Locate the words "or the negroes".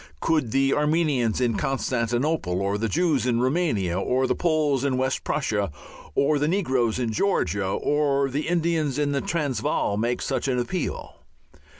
6.15-6.97